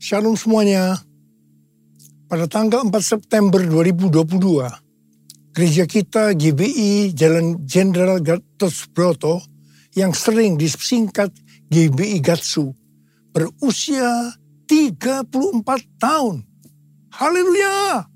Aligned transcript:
Shalom 0.00 0.32
semuanya. 0.32 0.96
Pada 2.24 2.48
tanggal 2.48 2.88
4 2.88 3.04
September 3.04 3.60
2022, 3.60 4.32
gereja 5.52 5.84
kita 5.84 6.32
GBI 6.32 7.12
Jalan 7.12 7.68
Jenderal 7.68 8.16
Gatot 8.24 8.72
Broto 8.96 9.44
yang 9.92 10.16
sering 10.16 10.56
disingkat 10.56 11.28
GBI 11.68 12.16
Gatsu 12.24 12.72
berusia 13.36 14.32
34 14.72 15.68
tahun. 16.00 16.48
Haleluya! 17.12 18.08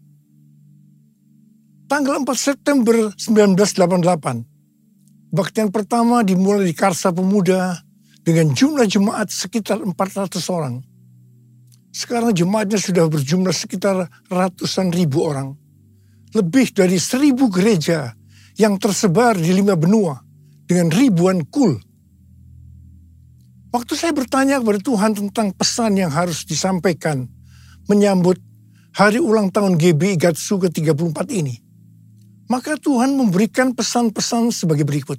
Tanggal 1.85 2.25
4 2.25 2.33
September 2.33 3.13
1988, 3.13 5.37
baktian 5.37 5.69
pertama 5.69 6.25
dimulai 6.25 6.65
di 6.65 6.73
Karsa 6.73 7.13
Pemuda 7.13 7.77
dengan 8.25 8.57
jumlah 8.57 8.89
jemaat 8.89 9.29
sekitar 9.29 9.85
400 9.85 10.33
orang 10.49 10.94
sekarang 11.95 12.35
jemaatnya 12.35 12.75
sudah 12.75 13.07
berjumlah 13.07 13.55
sekitar 13.55 14.11
ratusan 14.27 14.91
ribu 14.91 15.23
orang. 15.23 15.55
Lebih 16.35 16.75
dari 16.75 16.99
seribu 16.99 17.47
gereja 17.47 18.11
yang 18.59 18.83
tersebar 18.83 19.39
di 19.39 19.55
lima 19.55 19.79
benua 19.79 20.19
dengan 20.67 20.91
ribuan 20.91 21.47
kul. 21.47 21.79
Waktu 23.71 23.93
saya 23.95 24.11
bertanya 24.11 24.59
kepada 24.59 24.83
Tuhan 24.83 25.13
tentang 25.15 25.55
pesan 25.55 25.95
yang 25.95 26.11
harus 26.11 26.43
disampaikan 26.43 27.31
menyambut 27.87 28.43
hari 28.95 29.23
ulang 29.23 29.55
tahun 29.55 29.79
GB 29.79 30.19
Gatsu 30.19 30.59
ke-34 30.67 31.19
ini, 31.31 31.55
maka 32.51 32.75
Tuhan 32.75 33.15
memberikan 33.15 33.71
pesan-pesan 33.71 34.51
sebagai 34.51 34.83
berikut. 34.83 35.19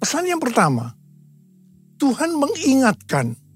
Pesan 0.00 0.24
yang 0.24 0.40
pertama, 0.40 0.96
Tuhan 2.00 2.36
mengingatkan 2.36 3.47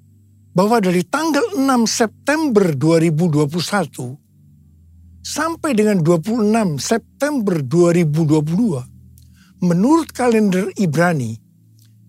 bahwa 0.52 0.84
dari 0.84 1.00
tanggal 1.08 1.56
6 1.56 1.64
September 1.88 2.76
2021 2.76 5.24
sampai 5.24 5.72
dengan 5.72 6.04
26 6.04 6.76
September 6.76 7.64
2022, 7.64 9.64
menurut 9.64 10.12
kalender 10.12 10.68
Ibrani, 10.76 11.40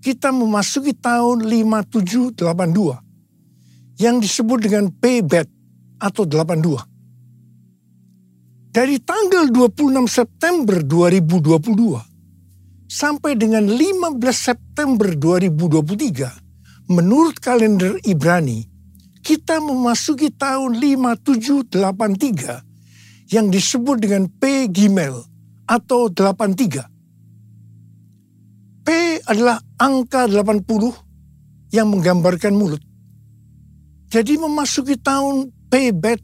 kita 0.04 0.36
memasuki 0.36 0.92
tahun 0.92 1.48
5782 1.48 4.04
yang 4.04 4.20
disebut 4.20 4.60
dengan 4.60 4.92
Pebet 4.92 5.48
atau 6.04 6.28
82. 6.28 6.84
Dari 8.74 8.98
tanggal 9.00 9.54
26 9.54 10.10
September 10.10 10.82
2022 10.84 12.02
sampai 12.90 13.38
dengan 13.40 13.70
15 13.70 14.18
September 14.34 15.14
2023, 15.16 16.43
menurut 16.90 17.38
kalender 17.40 17.96
Ibrani, 18.04 18.68
kita 19.24 19.64
memasuki 19.64 20.36
tahun 20.36 20.84
5783 20.84 23.32
yang 23.32 23.48
disebut 23.48 24.04
dengan 24.04 24.28
P 24.28 24.68
Gimel 24.68 25.16
atau 25.64 26.12
83. 26.12 26.84
P 28.84 29.16
adalah 29.24 29.64
angka 29.80 30.28
80 30.28 31.72
yang 31.72 31.88
menggambarkan 31.88 32.52
mulut. 32.52 32.84
Jadi 34.12 34.36
memasuki 34.38 35.00
tahun 35.00 35.56
P 35.72 35.96
Bet 35.96 36.20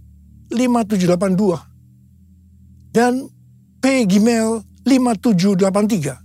5782 0.51 2.91
dan 2.91 3.31
P 3.79 4.03
Gimel 4.05 4.61
5783. 4.83 6.19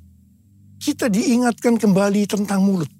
Kita 0.82 1.06
diingatkan 1.08 1.80
kembali 1.80 2.28
tentang 2.28 2.60
mulut 2.60 2.94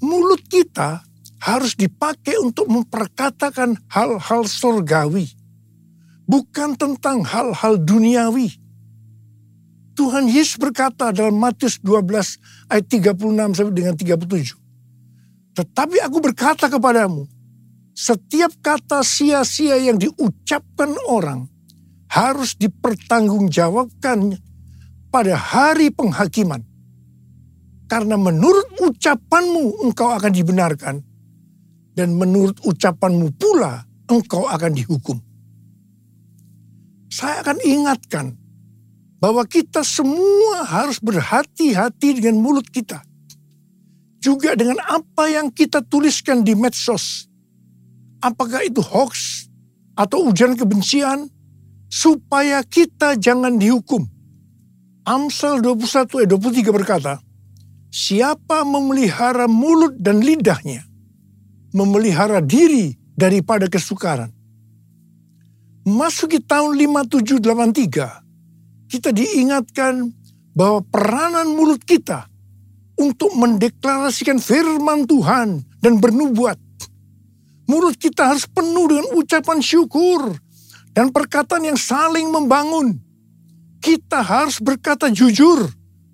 mulut 0.00 0.42
kita 0.48 1.04
harus 1.40 1.72
dipakai 1.72 2.36
untuk 2.40 2.68
memperkatakan 2.68 3.76
hal-hal 3.88 4.44
surgawi, 4.44 5.28
bukan 6.28 6.76
tentang 6.76 7.24
hal-hal 7.24 7.80
duniawi. 7.80 8.52
Tuhan 9.96 10.28
Yesus 10.28 10.56
berkata 10.56 11.12
dalam 11.12 11.36
Matius 11.36 11.76
12 11.84 12.72
ayat 12.72 12.86
36 12.88 13.56
sampai 13.56 13.74
dengan 13.76 13.94
37. 13.96 14.56
Tetapi 15.56 15.96
aku 16.00 16.18
berkata 16.24 16.72
kepadamu, 16.72 17.28
setiap 17.92 18.48
kata 18.64 19.04
sia-sia 19.04 19.76
yang 19.76 20.00
diucapkan 20.00 20.96
orang 21.04 21.44
harus 22.08 22.56
dipertanggungjawabkan 22.56 24.40
pada 25.12 25.34
hari 25.36 25.92
penghakiman. 25.92 26.69
Karena 27.90 28.14
menurut 28.14 28.70
ucapanmu 28.78 29.82
engkau 29.82 30.14
akan 30.14 30.30
dibenarkan. 30.30 31.02
Dan 31.90 32.14
menurut 32.14 32.62
ucapanmu 32.62 33.34
pula 33.34 33.82
engkau 34.06 34.46
akan 34.46 34.70
dihukum. 34.70 35.18
Saya 37.10 37.42
akan 37.42 37.58
ingatkan 37.66 38.38
bahwa 39.18 39.42
kita 39.42 39.82
semua 39.82 40.62
harus 40.62 41.02
berhati-hati 41.02 42.22
dengan 42.22 42.38
mulut 42.38 42.70
kita. 42.70 43.02
Juga 44.22 44.54
dengan 44.54 44.78
apa 44.86 45.26
yang 45.26 45.50
kita 45.50 45.82
tuliskan 45.82 46.46
di 46.46 46.54
medsos. 46.54 47.26
Apakah 48.22 48.62
itu 48.62 48.78
hoax 48.78 49.48
atau 49.98 50.30
ujian 50.30 50.54
kebencian 50.54 51.26
supaya 51.90 52.62
kita 52.62 53.18
jangan 53.18 53.58
dihukum. 53.58 54.06
Amsal 55.02 55.58
21 55.58 56.22
ayat 56.22 56.30
23 56.30 56.70
berkata, 56.70 57.18
Siapa 57.90 58.62
memelihara 58.62 59.50
mulut 59.50 59.98
dan 59.98 60.22
lidahnya, 60.22 60.86
memelihara 61.74 62.38
diri 62.38 62.94
daripada 63.18 63.66
kesukaran. 63.66 64.30
Masuki 65.82 66.38
tahun 66.38 66.78
5783, 66.78 68.86
kita 68.86 69.10
diingatkan 69.10 70.06
bahwa 70.54 70.86
peranan 70.86 71.50
mulut 71.50 71.82
kita 71.82 72.30
untuk 72.94 73.34
mendeklarasikan 73.34 74.38
firman 74.38 75.02
Tuhan 75.10 75.58
dan 75.82 75.98
bernubuat. 75.98 76.62
Mulut 77.66 77.98
kita 77.98 78.30
harus 78.30 78.46
penuh 78.46 78.86
dengan 78.86 79.06
ucapan 79.18 79.58
syukur 79.58 80.30
dan 80.94 81.10
perkataan 81.10 81.66
yang 81.66 81.78
saling 81.78 82.30
membangun. 82.30 83.02
Kita 83.82 84.22
harus 84.22 84.62
berkata 84.62 85.10
jujur, 85.10 85.66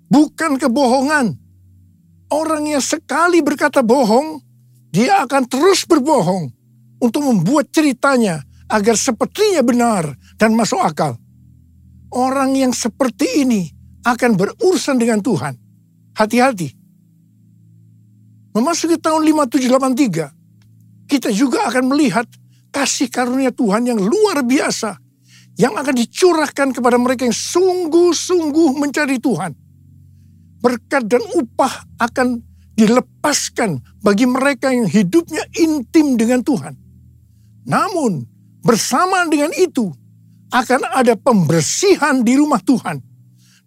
bukan 0.09 0.57
kebohongan 0.57 1.45
Orang 2.27 2.67
yang 2.67 2.83
sekali 2.83 3.39
berkata 3.39 3.79
bohong, 3.79 4.43
dia 4.91 5.23
akan 5.23 5.47
terus 5.47 5.87
berbohong 5.87 6.51
untuk 6.99 7.23
membuat 7.23 7.71
ceritanya 7.71 8.43
agar 8.67 8.99
sepertinya 8.99 9.63
benar 9.63 10.03
dan 10.35 10.51
masuk 10.51 10.83
akal. 10.83 11.15
Orang 12.11 12.55
yang 12.55 12.75
seperti 12.75 13.47
ini 13.47 13.71
akan 14.03 14.35
berurusan 14.35 14.99
dengan 14.99 15.23
Tuhan. 15.23 15.55
Hati-hati. 16.15 16.75
Memasuki 18.51 18.97
tahun 18.97 19.21
5783, 19.21 21.07
kita 21.07 21.29
juga 21.29 21.69
akan 21.69 21.93
melihat 21.93 22.25
kasih 22.73 23.07
karunia 23.07 23.53
Tuhan 23.53 23.85
yang 23.85 23.99
luar 24.01 24.41
biasa 24.43 24.97
yang 25.57 25.77
akan 25.77 25.93
dicurahkan 25.93 26.73
kepada 26.73 26.97
mereka 26.97 27.25
yang 27.25 27.37
sungguh-sungguh 27.37 28.77
mencari 28.77 29.21
Tuhan 29.21 29.66
berkat 30.61 31.05
dan 31.05 31.21
upah 31.37 31.85
akan 32.01 32.41
dilepaskan 32.77 33.81
bagi 34.05 34.29
mereka 34.29 34.69
yang 34.69 34.85
hidupnya 34.85 35.41
intim 35.57 36.13
dengan 36.13 36.45
Tuhan. 36.45 36.77
Namun, 37.65 38.21
bersama 38.61 39.25
dengan 39.25 39.49
itu 39.57 39.89
akan 40.53 40.81
ada 40.93 41.17
pembersihan 41.17 42.21
di 42.21 42.37
rumah 42.37 42.61
Tuhan 42.61 43.01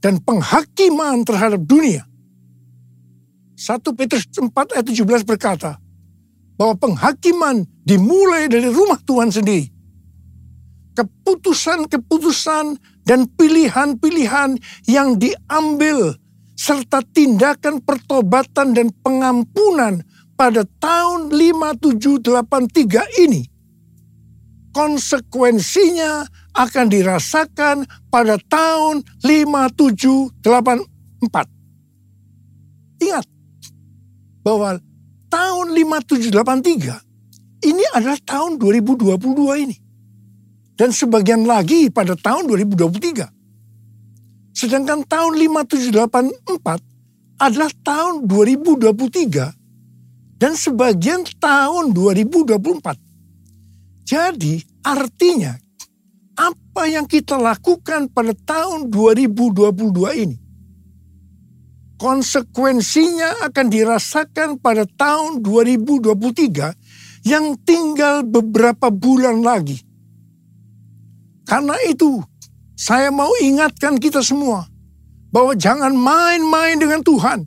dan 0.00 0.22
penghakiman 0.22 1.26
terhadap 1.26 1.60
dunia. 1.66 2.06
1 3.60 3.76
Petrus 3.92 4.24
4 4.32 4.48
ayat 4.72 4.86
17 4.88 5.28
berkata 5.28 5.76
bahwa 6.56 6.76
penghakiman 6.76 7.64
dimulai 7.84 8.48
dari 8.48 8.68
rumah 8.68 9.00
Tuhan 9.04 9.28
sendiri. 9.32 9.68
Keputusan-keputusan 10.96 12.76
dan 13.04 13.24
pilihan-pilihan 13.36 14.60
yang 14.84 15.16
diambil 15.16 16.19
serta 16.60 17.00
tindakan 17.00 17.80
pertobatan 17.80 18.76
dan 18.76 18.92
pengampunan 19.00 20.04
pada 20.36 20.68
tahun 20.76 21.32
5783 21.32 23.24
ini 23.24 23.48
konsekuensinya 24.76 26.28
akan 26.52 26.86
dirasakan 26.92 27.88
pada 28.12 28.36
tahun 28.36 29.00
5784. 29.24 30.44
Ingat 33.00 33.24
bahwa 34.44 34.76
tahun 35.32 35.66
5783 35.72 37.64
ini 37.64 37.84
adalah 37.96 38.20
tahun 38.20 38.60
2022 38.60 39.64
ini. 39.64 39.76
Dan 40.76 40.96
sebagian 40.96 41.44
lagi 41.44 41.92
pada 41.92 42.16
tahun 42.16 42.48
2023. 42.48 43.39
Sedangkan 44.50 45.06
tahun 45.06 45.38
5784 45.40 46.82
adalah 47.40 47.72
tahun 47.80 48.28
2023 48.28 50.36
dan 50.36 50.52
sebagian 50.56 51.24
tahun 51.40 51.96
2024. 51.96 54.04
Jadi 54.04 54.60
artinya 54.84 55.56
apa 56.36 56.88
yang 56.88 57.04
kita 57.04 57.36
lakukan 57.36 58.08
pada 58.10 58.32
tahun 58.32 58.88
2022 58.88 60.24
ini 60.24 60.36
konsekuensinya 62.00 63.44
akan 63.44 63.66
dirasakan 63.68 64.56
pada 64.56 64.88
tahun 64.88 65.44
2023 65.44 67.28
yang 67.28 67.52
tinggal 67.60 68.24
beberapa 68.24 68.88
bulan 68.88 69.44
lagi. 69.44 69.76
Karena 71.44 71.76
itu, 71.84 72.24
saya 72.80 73.12
mau 73.12 73.28
ingatkan 73.44 74.00
kita 74.00 74.24
semua 74.24 74.64
bahwa 75.28 75.52
jangan 75.52 75.92
main-main 75.92 76.80
dengan 76.80 77.04
Tuhan. 77.04 77.44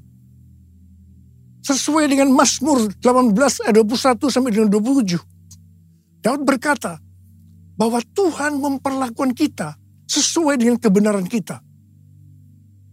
Sesuai 1.66 2.06
dengan 2.06 2.30
Mazmur 2.30 2.94
18 3.02 3.66
ayat 3.66 3.74
21 3.82 4.30
sampai 4.30 4.52
dengan 4.54 4.70
27. 4.70 5.18
Daud 6.22 6.46
berkata 6.46 7.02
bahwa 7.74 7.98
Tuhan 8.14 8.62
memperlakukan 8.62 9.34
kita 9.34 9.74
sesuai 10.06 10.62
dengan 10.62 10.78
kebenaran 10.78 11.26
kita. 11.26 11.66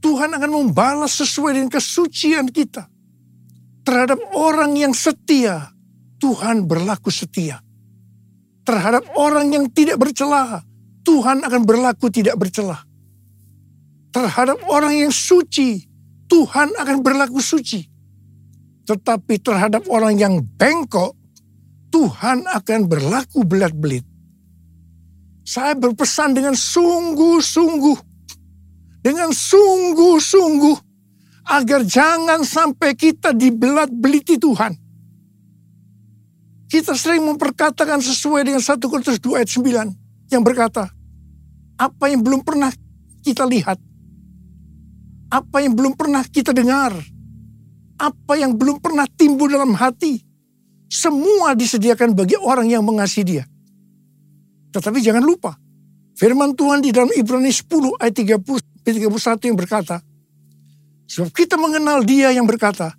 Tuhan 0.00 0.32
akan 0.32 0.50
membalas 0.64 1.20
sesuai 1.20 1.60
dengan 1.60 1.68
kesucian 1.68 2.48
kita. 2.48 2.88
Terhadap 3.84 4.16
orang 4.32 4.80
yang 4.80 4.96
setia, 4.96 5.76
Tuhan 6.16 6.64
berlaku 6.64 7.12
setia. 7.12 7.60
Terhadap 8.64 9.02
orang 9.18 9.50
yang 9.52 9.66
tidak 9.68 9.98
bercelah, 10.00 10.62
Tuhan 11.10 11.42
akan 11.42 11.66
berlaku 11.66 12.06
tidak 12.06 12.38
bercelah. 12.38 12.86
Terhadap 14.14 14.62
orang 14.70 14.94
yang 14.94 15.10
suci, 15.10 15.82
Tuhan 16.30 16.70
akan 16.78 17.02
berlaku 17.02 17.42
suci. 17.42 17.82
Tetapi 18.86 19.42
terhadap 19.42 19.90
orang 19.90 20.14
yang 20.14 20.38
bengkok, 20.38 21.18
Tuhan 21.90 22.46
akan 22.46 22.86
berlaku 22.86 23.42
belat-belit. 23.42 24.06
Saya 25.42 25.74
berpesan 25.74 26.30
dengan 26.30 26.54
sungguh-sungguh, 26.54 27.98
dengan 29.02 29.34
sungguh-sungguh, 29.34 30.78
agar 31.50 31.82
jangan 31.82 32.46
sampai 32.46 32.94
kita 32.94 33.34
dibelat-beliti 33.34 34.38
Tuhan. 34.38 34.78
Kita 36.70 36.94
sering 36.94 37.26
memperkatakan 37.26 37.98
sesuai 37.98 38.46
dengan 38.46 38.62
1 38.62 38.78
Korintus 38.78 39.18
2 39.18 39.42
ayat 39.42 39.50
9 39.50 40.30
yang 40.30 40.46
berkata, 40.46 40.99
apa 41.80 42.12
yang 42.12 42.20
belum 42.20 42.44
pernah 42.44 42.68
kita 43.24 43.48
lihat, 43.48 43.80
apa 45.32 45.56
yang 45.64 45.72
belum 45.72 45.96
pernah 45.96 46.20
kita 46.20 46.52
dengar, 46.52 46.92
apa 47.96 48.32
yang 48.36 48.52
belum 48.52 48.84
pernah 48.84 49.08
timbul 49.08 49.48
dalam 49.48 49.72
hati, 49.72 50.20
semua 50.92 51.56
disediakan 51.56 52.12
bagi 52.12 52.36
orang 52.36 52.68
yang 52.68 52.84
mengasihi 52.84 53.24
dia. 53.24 53.44
Tetapi 54.76 55.00
jangan 55.00 55.24
lupa, 55.24 55.56
firman 56.20 56.52
Tuhan 56.52 56.84
di 56.84 56.92
dalam 56.92 57.08
Ibrani 57.16 57.48
10 57.48 57.96
ayat 57.96 58.12
30 58.12 58.70
31 58.80 59.48
yang 59.52 59.58
berkata, 59.58 60.00
sebab 61.04 61.30
kita 61.32 61.60
mengenal 61.60 62.00
dia 62.04 62.32
yang 62.32 62.48
berkata, 62.48 62.96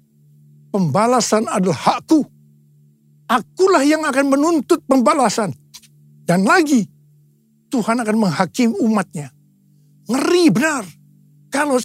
pembalasan 0.70 1.50
adalah 1.50 1.98
hakku. 1.98 2.22
Akulah 3.32 3.82
yang 3.88 4.04
akan 4.04 4.26
menuntut 4.28 4.84
pembalasan. 4.84 5.56
Dan 6.28 6.44
lagi, 6.44 6.84
Tuhan 7.72 8.04
akan 8.04 8.16
menghakimi 8.20 8.76
umatnya. 8.84 9.32
Ngeri 10.12 10.52
benar. 10.52 10.84
Kalau 11.48 11.80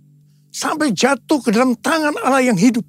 sampai 0.51 0.91
jatuh 0.91 1.39
ke 1.39 1.55
dalam 1.55 1.79
tangan 1.79 2.19
Allah 2.27 2.43
yang 2.43 2.59
hidup. 2.59 2.83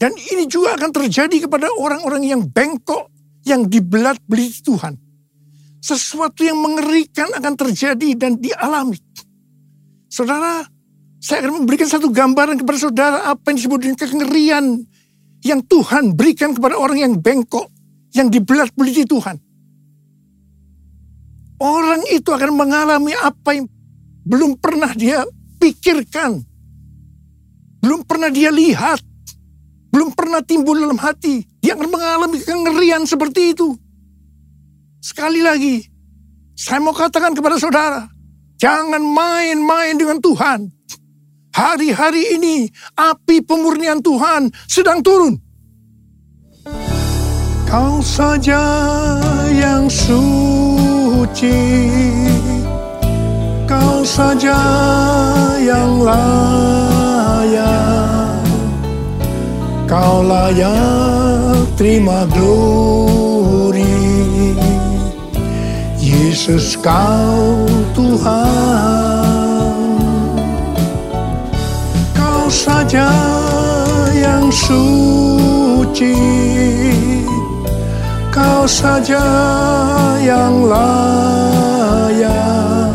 Dan 0.00 0.16
ini 0.16 0.48
juga 0.48 0.76
akan 0.76 0.90
terjadi 0.92 1.48
kepada 1.48 1.68
orang-orang 1.76 2.24
yang 2.24 2.42
bengkok, 2.44 3.08
yang 3.44 3.68
dibelat-beli 3.68 4.48
Tuhan. 4.64 4.96
Sesuatu 5.80 6.44
yang 6.44 6.60
mengerikan 6.60 7.32
akan 7.32 7.56
terjadi 7.56 8.16
dan 8.16 8.36
dialami. 8.40 8.96
Saudara, 10.08 10.64
saya 11.20 11.44
akan 11.44 11.64
memberikan 11.64 11.88
satu 11.88 12.08
gambaran 12.08 12.60
kepada 12.64 12.78
saudara 12.80 13.18
apa 13.28 13.52
yang 13.52 13.56
disebut 13.60 13.78
dengan 13.80 13.96
kengerian 14.00 14.64
yang 15.44 15.60
Tuhan 15.64 16.16
berikan 16.16 16.56
kepada 16.56 16.80
orang 16.80 16.98
yang 17.00 17.14
bengkok, 17.20 17.68
yang 18.16 18.32
dibelat-beliti 18.32 19.04
Tuhan. 19.04 19.36
Orang 21.60 22.08
itu 22.08 22.32
akan 22.32 22.56
mengalami 22.56 23.12
apa 23.20 23.52
yang 23.52 23.68
belum 24.24 24.56
pernah 24.56 24.96
dia 24.96 25.28
pikirkan, 25.60 26.40
belum 27.84 28.00
pernah 28.08 28.32
dia 28.32 28.48
lihat, 28.48 29.04
belum 29.92 30.16
pernah 30.16 30.40
timbul 30.40 30.80
dalam 30.80 30.96
hati. 30.96 31.44
Dia 31.60 31.76
akan 31.76 31.92
mengalami 31.92 32.40
kengerian 32.40 33.04
seperti 33.04 33.52
itu. 33.52 33.76
Sekali 35.04 35.44
lagi, 35.44 35.84
saya 36.56 36.80
mau 36.80 36.96
katakan 36.96 37.36
kepada 37.36 37.60
saudara, 37.60 38.08
jangan 38.56 39.04
main-main 39.04 40.00
dengan 40.00 40.16
Tuhan. 40.16 40.64
Hari-hari 41.52 42.40
ini 42.40 42.72
api 42.96 43.44
pemurnian 43.44 44.00
Tuhan 44.00 44.48
sedang 44.64 45.04
turun. 45.04 45.36
Kau 47.68 48.00
saja 48.00 48.60
yang 49.50 49.90
suci, 49.90 50.69
kau 53.68 54.00
saja 54.04 54.56
yang 55.60 56.00
layak. 56.00 57.60
Kau 59.84 60.24
layak 60.24 61.68
terima 61.76 62.24
glory. 62.32 63.84
Yesus 66.00 66.78
kau 66.80 67.68
Tuhan. 67.92 69.76
Kau 72.16 72.48
saja 72.48 73.12
yang 74.14 74.48
suci 74.48 76.16
Kau 78.30 78.62
saja 78.64 79.26
yang 80.22 80.70
layak 80.70 82.94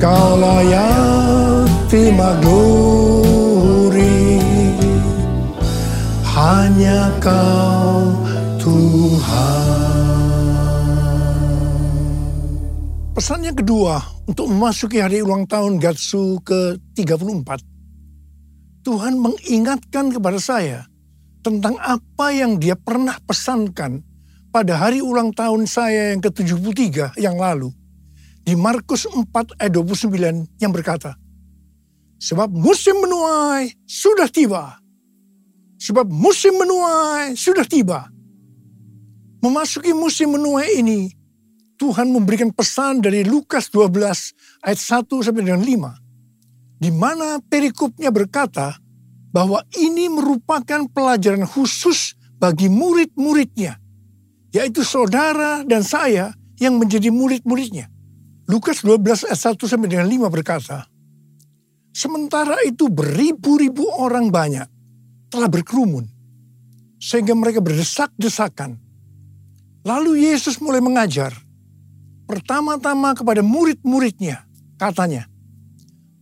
Kau 0.00 0.40
layak 0.40 1.68
glory 2.42 4.42
hanya 6.34 7.14
kau 7.22 8.10
Tuhan. 8.58 9.54
Pesan 13.14 13.46
yang 13.46 13.54
kedua 13.54 14.02
untuk 14.26 14.50
memasuki 14.50 14.98
hari 14.98 15.22
ulang 15.22 15.46
tahun 15.46 15.78
Gatsu 15.78 16.42
ke-34. 16.42 17.62
Tuhan 18.82 19.14
mengingatkan 19.22 20.10
kepada 20.10 20.42
saya 20.42 20.90
tentang 21.44 21.76
apa 21.76 22.32
yang 22.32 22.56
dia 22.56 22.72
pernah 22.74 23.20
pesankan 23.28 24.00
pada 24.48 24.80
hari 24.80 25.04
ulang 25.04 25.30
tahun 25.36 25.68
saya 25.68 26.16
yang 26.16 26.24
ke-73 26.24 27.20
yang 27.20 27.36
lalu. 27.36 27.68
Di 28.40 28.56
Markus 28.56 29.04
4 29.04 29.60
ayat 29.60 29.72
29 29.72 30.08
yang 30.60 30.72
berkata, 30.72 31.20
Sebab 32.16 32.48
musim 32.48 32.96
menuai 33.04 33.68
sudah 33.84 34.28
tiba 34.32 34.80
Sebab 35.84 36.08
musim 36.08 36.56
menuai 36.56 37.36
sudah 37.36 37.68
tiba. 37.68 38.08
Memasuki 39.44 39.92
musim 39.92 40.32
menuai 40.32 40.80
ini, 40.80 41.12
Tuhan 41.76 42.08
memberikan 42.08 42.48
pesan 42.48 43.04
dari 43.04 43.20
Lukas 43.28 43.68
12 43.68 44.64
ayat 44.64 44.80
1 44.80 45.04
sampai 45.20 45.44
dengan 45.44 45.60
5. 45.60 46.80
Di 46.80 46.88
mana 46.88 47.36
perikopnya 47.44 48.08
berkata 48.08 48.80
bahwa 49.34 49.66
ini 49.74 50.06
merupakan 50.06 50.86
pelajaran 50.86 51.42
khusus 51.42 52.14
bagi 52.38 52.70
murid-muridnya. 52.70 53.82
Yaitu 54.54 54.86
saudara 54.86 55.66
dan 55.66 55.82
saya 55.82 56.30
yang 56.62 56.78
menjadi 56.78 57.10
murid-muridnya. 57.10 57.90
Lukas 58.46 58.86
12 58.86 59.26
ayat 59.26 59.58
1 59.58 59.58
sampai 59.66 59.90
dengan 59.90 60.06
5 60.06 60.30
berkata, 60.30 60.86
Sementara 61.90 62.62
itu 62.62 62.86
beribu-ribu 62.86 63.90
orang 63.98 64.30
banyak 64.30 64.70
telah 65.34 65.50
berkerumun. 65.50 66.06
Sehingga 67.02 67.34
mereka 67.34 67.58
berdesak-desakan. 67.58 68.78
Lalu 69.82 70.30
Yesus 70.30 70.62
mulai 70.62 70.78
mengajar. 70.78 71.34
Pertama-tama 72.30 73.12
kepada 73.18 73.42
murid-muridnya. 73.42 74.46
Katanya, 74.78 75.26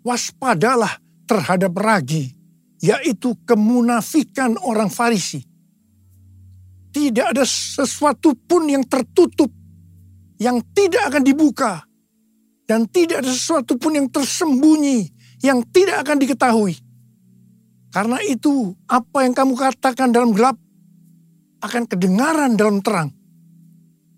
waspadalah 0.05 1.01
terhadap 1.25 1.73
ragi, 1.79 2.37
yaitu 2.83 3.39
kemunafikan 3.47 4.59
orang 4.67 4.91
Farisi. 4.91 5.47
Tidak 6.93 7.33
ada 7.33 7.47
sesuatu 7.47 8.37
pun 8.37 8.69
yang 8.69 8.85
tertutup, 8.85 9.49
yang 10.37 10.61
tidak 10.77 11.09
akan 11.09 11.25
dibuka, 11.25 11.87
dan 12.69 12.85
tidak 12.91 13.25
ada 13.25 13.31
sesuatu 13.33 13.81
pun 13.81 13.97
yang 13.97 14.11
tersembunyi, 14.13 15.09
yang 15.41 15.65
tidak 15.73 16.05
akan 16.05 16.21
diketahui 16.21 16.77
Karena 17.93 18.17
itu 18.25 18.73
apa 18.89 19.25
yang 19.25 19.37
kamu 19.37 19.53
katakan 19.53 20.13
dalam 20.13 20.33
gelap 20.33 20.57
akan 21.61 21.85
kedengaran 21.85 22.57
dalam 22.57 22.81
terang. 22.81 23.13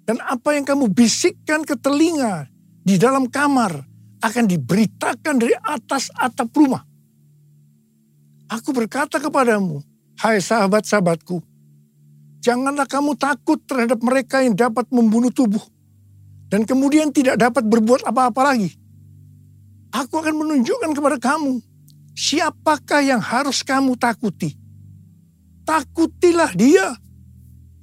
Dan 0.06 0.22
apa 0.22 0.54
yang 0.54 0.62
kamu 0.62 0.94
bisikkan 0.94 1.66
ke 1.66 1.74
telinga 1.74 2.46
di 2.86 2.94
dalam 2.94 3.26
kamar 3.26 3.82
akan 4.22 4.44
diberitakan 4.46 5.34
dari 5.42 5.58
atas 5.58 6.12
atap 6.14 6.54
rumah. 6.54 6.93
Aku 8.48 8.76
berkata 8.76 9.16
kepadamu, 9.16 9.80
hai 10.20 10.36
sahabat-sahabatku, 10.40 11.40
janganlah 12.44 12.84
kamu 12.84 13.16
takut 13.16 13.56
terhadap 13.64 14.00
mereka 14.04 14.44
yang 14.44 14.52
dapat 14.52 14.84
membunuh 14.92 15.32
tubuh 15.32 15.62
dan 16.52 16.68
kemudian 16.68 17.08
tidak 17.08 17.40
dapat 17.40 17.64
berbuat 17.64 18.04
apa-apa 18.04 18.52
lagi. 18.52 18.70
Aku 19.94 20.20
akan 20.20 20.34
menunjukkan 20.44 20.90
kepada 20.92 21.16
kamu 21.16 21.62
siapakah 22.14 23.02
yang 23.02 23.22
harus 23.22 23.64
kamu 23.64 23.96
takuti. 23.96 24.54
Takutilah 25.64 26.52
dia 26.52 26.94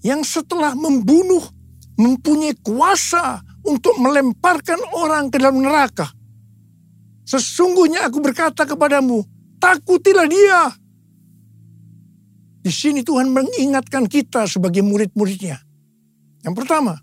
yang 0.05 0.21
setelah 0.21 0.77
membunuh 0.77 1.41
mempunyai 1.97 2.53
kuasa 2.61 3.41
untuk 3.65 3.97
melemparkan 3.97 4.77
orang 4.97 5.29
ke 5.29 5.37
dalam 5.37 5.61
neraka. 5.61 6.09
Sesungguhnya 7.25 8.09
aku 8.09 8.19
berkata 8.19 8.65
kepadamu, 8.65 9.23
takutilah 9.61 10.25
dia. 10.25 10.73
Di 12.61 12.69
sini 12.73 13.05
Tuhan 13.05 13.29
mengingatkan 13.29 14.09
kita 14.09 14.49
sebagai 14.49 14.81
murid-muridnya. 14.81 15.57
Yang 16.41 16.55
pertama, 16.57 16.97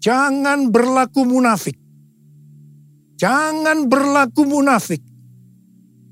jangan 0.00 0.72
berlaku 0.72 1.28
munafik. 1.28 1.76
Jangan 3.16 3.88
berlaku 3.88 4.44
munafik. 4.44 5.00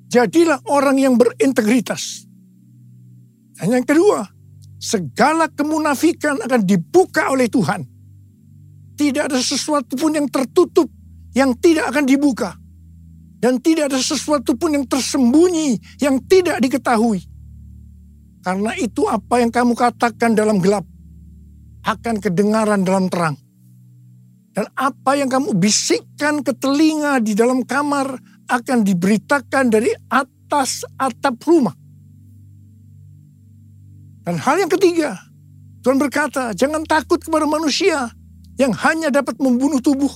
Jadilah 0.08 0.60
orang 0.68 0.96
yang 0.96 1.14
berintegritas. 1.20 2.24
Dan 3.60 3.80
yang 3.80 3.84
kedua, 3.84 4.24
segala 4.80 5.48
kemunafikan 5.52 6.40
akan 6.40 6.60
dibuka 6.64 7.28
oleh 7.28 7.48
Tuhan. 7.48 7.84
Tidak 8.94 9.28
ada 9.28 9.40
sesuatu 9.40 9.98
pun 10.00 10.16
yang 10.16 10.28
tertutup 10.30 10.88
yang 11.34 11.52
tidak 11.58 11.92
akan 11.92 12.04
dibuka. 12.06 12.54
Dan 13.44 13.60
tidak 13.60 13.92
ada 13.92 14.00
sesuatu 14.00 14.56
pun 14.56 14.72
yang 14.72 14.88
tersembunyi 14.88 16.00
yang 16.00 16.16
tidak 16.24 16.64
diketahui. 16.64 17.20
Karena 18.40 18.72
itu 18.80 19.04
apa 19.04 19.44
yang 19.44 19.52
kamu 19.52 19.76
katakan 19.76 20.32
dalam 20.32 20.64
gelap 20.64 20.88
akan 21.84 22.24
kedengaran 22.24 22.80
dalam 22.88 23.12
terang. 23.12 23.36
Dan 24.56 24.64
apa 24.72 25.20
yang 25.20 25.28
kamu 25.28 25.60
bisikkan 25.60 26.40
ke 26.40 26.56
telinga 26.56 27.20
di 27.20 27.36
dalam 27.36 27.60
kamar 27.68 28.16
akan 28.48 28.80
diberitakan 28.80 29.68
dari 29.68 29.92
atas 30.08 30.88
atap 30.96 31.36
rumah. 31.44 31.76
Dan 34.24 34.40
hal 34.40 34.56
yang 34.56 34.72
ketiga, 34.72 35.20
Tuhan 35.84 36.00
berkata, 36.00 36.56
jangan 36.56 36.80
takut 36.88 37.20
kepada 37.20 37.44
manusia 37.44 38.08
yang 38.56 38.72
hanya 38.72 39.12
dapat 39.12 39.36
membunuh 39.36 39.84
tubuh. 39.84 40.12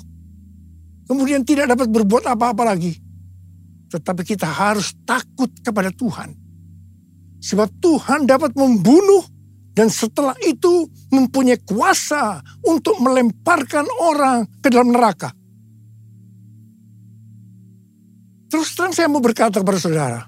Kemudian 1.04 1.44
tidak 1.44 1.76
dapat 1.76 1.92
berbuat 1.92 2.24
apa-apa 2.24 2.72
lagi. 2.72 3.07
Tetapi 3.88 4.22
kita 4.24 4.44
harus 4.44 4.92
takut 5.08 5.48
kepada 5.64 5.88
Tuhan. 5.88 6.36
Sebab 7.38 7.68
Tuhan 7.80 8.28
dapat 8.28 8.52
membunuh 8.52 9.24
dan 9.72 9.86
setelah 9.86 10.34
itu 10.42 10.90
mempunyai 11.14 11.62
kuasa 11.62 12.42
untuk 12.66 12.98
melemparkan 12.98 13.86
orang 14.02 14.42
ke 14.58 14.68
dalam 14.74 14.90
neraka. 14.90 15.30
Terus 18.48 18.74
terang 18.74 18.90
saya 18.90 19.06
mau 19.06 19.22
berkata 19.22 19.62
kepada 19.62 19.78
saudara. 19.78 20.20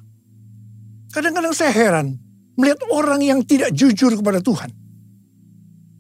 Kadang-kadang 1.10 1.50
saya 1.50 1.74
heran 1.74 2.14
melihat 2.54 2.78
orang 2.94 3.20
yang 3.24 3.40
tidak 3.42 3.74
jujur 3.74 4.14
kepada 4.14 4.38
Tuhan. 4.38 4.70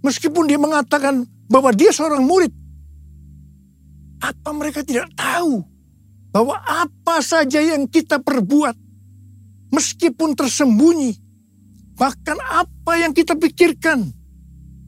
Meskipun 0.06 0.46
dia 0.46 0.60
mengatakan 0.60 1.26
bahwa 1.50 1.74
dia 1.74 1.90
seorang 1.90 2.22
murid. 2.22 2.54
Apa 4.20 4.52
mereka 4.52 4.84
tidak 4.84 5.10
tahu 5.16 5.64
bahwa 6.30 6.56
apa 6.62 7.18
saja 7.22 7.58
yang 7.58 7.90
kita 7.90 8.22
perbuat 8.22 8.74
meskipun 9.74 10.34
tersembunyi 10.38 11.18
bahkan 11.98 12.38
apa 12.48 12.96
yang 12.96 13.12
kita 13.12 13.36
pikirkan 13.36 14.08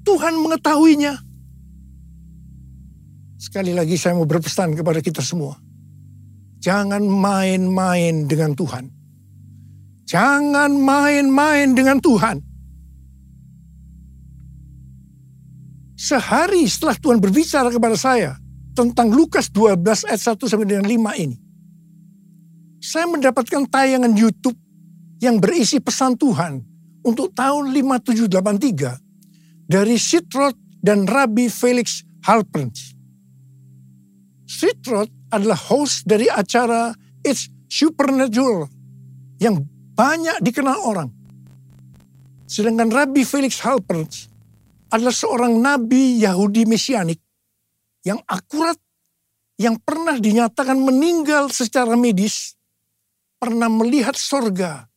Tuhan 0.02 0.34
mengetahuinya. 0.38 1.14
Sekali 3.38 3.75
lagi 3.75 3.99
saya 3.99 4.18
mau 4.18 4.26
berpesan 4.26 4.75
kepada 4.75 5.02
kita 5.02 5.22
semua. 5.22 5.58
Jangan 6.62 7.02
main-main 7.02 8.30
dengan 8.30 8.54
Tuhan. 8.54 8.87
Jangan 10.06 10.70
main-main 10.78 11.75
dengan 11.75 11.99
Tuhan. 11.99 12.38
Sehari 15.99 16.66
setelah 16.66 16.99
Tuhan 16.99 17.18
berbicara 17.22 17.70
kepada 17.70 17.94
saya 17.94 18.41
tentang 18.73 19.12
Lukas 19.12 19.52
12 19.52 20.09
ayat 20.09 20.21
1 20.21 20.49
sampai 20.49 20.69
dengan 20.69 20.87
5 20.88 21.23
ini. 21.23 21.37
Saya 22.83 23.07
mendapatkan 23.07 23.62
tayangan 23.71 24.12
YouTube 24.17 24.59
yang 25.23 25.38
berisi 25.38 25.79
pesan 25.79 26.19
Tuhan 26.19 26.59
untuk 27.07 27.31
tahun 27.31 27.71
5783 27.71 29.71
dari 29.71 29.95
Sitrot 29.95 30.59
dan 30.83 31.07
Rabbi 31.07 31.47
Felix 31.47 32.02
Halpern. 32.26 32.75
Sitrot 34.50 35.07
adalah 35.31 35.57
host 35.71 36.11
dari 36.11 36.26
acara 36.26 36.91
It's 37.23 37.47
Supernatural 37.71 38.67
yang 39.38 39.62
banyak 39.95 40.43
dikenal 40.43 40.83
orang. 40.83 41.09
Sedangkan 42.50 42.91
Rabbi 42.91 43.23
Felix 43.23 43.62
Halpern 43.62 44.11
adalah 44.93 45.14
seorang 45.14 45.57
nabi 45.57 46.21
Yahudi 46.21 46.69
mesianik 46.69 47.22
yang 48.02 48.18
akurat, 48.26 48.75
yang 49.59 49.78
pernah 49.82 50.18
dinyatakan 50.18 50.78
meninggal 50.78 51.50
secara 51.50 51.97
medis, 51.99 52.54
pernah 53.38 53.68
melihat 53.71 54.16
sorga 54.18 54.88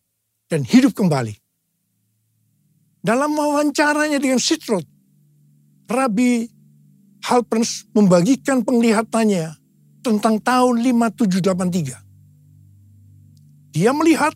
dan 0.50 0.64
hidup 0.66 0.94
kembali. 0.94 1.34
Dalam 3.06 3.38
wawancaranya 3.38 4.18
dengan 4.18 4.42
Sitrot, 4.42 4.82
Rabbi 5.86 6.50
Halpers 7.30 7.86
membagikan 7.94 8.66
penglihatannya 8.66 9.54
tentang 10.02 10.42
tahun 10.42 10.82
5783. 10.82 13.78
Dia 13.78 13.94
melihat 13.94 14.34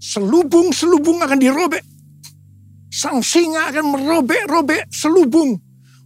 selubung-selubung 0.00 1.20
akan 1.24 1.40
dirobek 1.40 1.84
sang 2.88 3.20
singa 3.20 3.68
akan 3.68 3.84
merobek-robek 3.94 4.88
selubung 4.88 5.60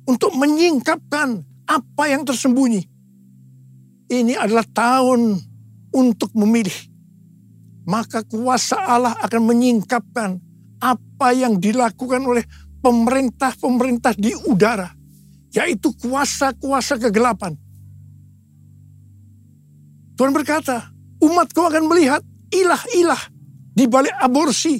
untuk 0.06 0.34
menyingkapkan 0.34 1.46
apa 1.66 2.04
yang 2.11 2.26
tersembunyi. 2.26 2.83
Ini 4.12 4.37
adalah 4.37 4.66
tahun 4.69 5.40
untuk 5.92 6.33
memilih. 6.37 6.75
Maka 7.88 8.23
kuasa 8.23 8.78
Allah 8.78 9.16
akan 9.19 9.42
menyingkapkan 9.49 10.38
apa 10.78 11.28
yang 11.35 11.59
dilakukan 11.59 12.23
oleh 12.23 12.45
pemerintah-pemerintah 12.83 14.14
di 14.14 14.35
udara. 14.47 14.90
Yaitu 15.52 15.92
kuasa-kuasa 15.97 16.97
kegelapan. 16.97 17.57
Tuhan 20.16 20.33
berkata, 20.33 20.92
umatku 21.19 21.61
akan 21.61 21.88
melihat 21.88 22.23
ilah-ilah 22.52 23.21
di 23.73 23.88
balik 23.88 24.12
aborsi, 24.21 24.76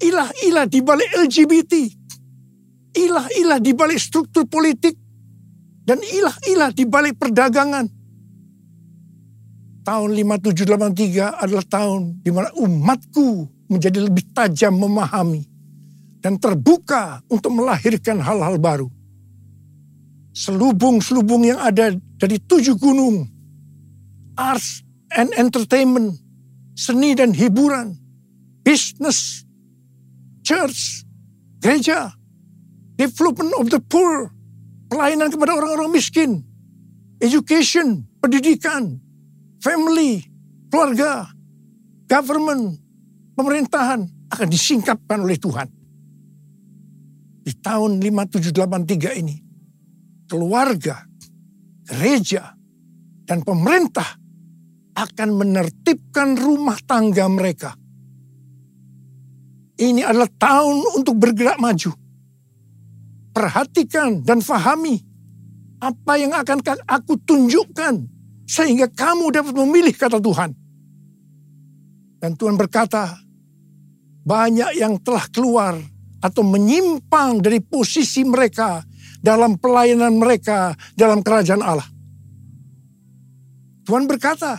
ilah-ilah 0.00 0.64
di 0.66 0.80
balik 0.80 1.08
LGBT, 1.12 1.72
ilah-ilah 2.96 3.60
di 3.60 3.72
balik 3.76 4.00
struktur 4.00 4.48
politik, 4.48 4.96
dan 5.86 6.02
ilah-ilah 6.02 6.74
di 6.74 6.84
balik 6.84 7.14
perdagangan. 7.16 7.86
Tahun 9.86 10.10
5783 10.10 11.46
adalah 11.46 11.66
tahun 11.70 12.18
di 12.26 12.30
mana 12.34 12.50
umatku 12.58 13.46
menjadi 13.70 14.02
lebih 14.02 14.34
tajam 14.34 14.74
memahami 14.74 15.46
dan 16.18 16.42
terbuka 16.42 17.22
untuk 17.30 17.54
melahirkan 17.54 18.18
hal-hal 18.18 18.58
baru. 18.58 18.90
Selubung-selubung 20.34 21.46
yang 21.46 21.62
ada 21.62 21.94
dari 22.18 22.42
tujuh 22.42 22.74
gunung, 22.76 23.30
arts 24.34 24.82
and 25.14 25.30
entertainment, 25.38 26.18
seni 26.74 27.14
dan 27.14 27.30
hiburan, 27.30 27.94
bisnis, 28.66 29.46
church, 30.42 31.06
gereja, 31.62 32.10
development 32.98 33.54
of 33.56 33.70
the 33.70 33.78
poor, 33.86 34.34
pelayanan 34.86 35.28
kepada 35.30 35.52
orang-orang 35.54 35.90
miskin, 35.92 36.42
education, 37.18 38.06
pendidikan, 38.22 38.98
family, 39.60 40.22
keluarga, 40.70 41.30
government, 42.06 42.78
pemerintahan 43.34 44.06
akan 44.30 44.48
disingkapkan 44.50 45.22
oleh 45.22 45.38
Tuhan. 45.38 45.68
Di 47.46 47.54
tahun 47.62 48.02
5783 48.02 49.22
ini, 49.22 49.36
keluarga, 50.26 51.06
gereja, 51.86 52.58
dan 53.26 53.42
pemerintah 53.42 54.18
akan 54.96 55.28
menertibkan 55.36 56.38
rumah 56.40 56.80
tangga 56.88 57.28
mereka 57.28 57.76
Ini 59.76 60.08
adalah 60.08 60.32
tahun 60.40 60.96
untuk 60.96 61.20
bergerak 61.20 61.60
maju. 61.60 61.92
Perhatikan 63.36 64.24
dan 64.24 64.40
fahami 64.40 64.96
apa 65.76 66.16
yang 66.16 66.32
akan 66.32 66.64
aku 66.88 67.20
tunjukkan 67.20 68.08
sehingga 68.48 68.88
kamu 68.88 69.28
dapat 69.28 69.52
memilih 69.52 69.92
kata 69.92 70.16
Tuhan. 70.16 70.56
Dan 72.16 72.32
Tuhan 72.32 72.56
berkata, 72.56 73.12
banyak 74.24 74.80
yang 74.80 74.96
telah 75.04 75.28
keluar 75.28 75.76
atau 76.24 76.42
menyimpang 76.42 77.44
dari 77.44 77.60
posisi 77.60 78.24
mereka 78.24 78.80
dalam 79.20 79.60
pelayanan 79.60 80.16
mereka 80.16 80.72
dalam 80.96 81.20
kerajaan 81.20 81.60
Allah. 81.60 81.84
Tuhan 83.86 84.10
berkata, 84.10 84.58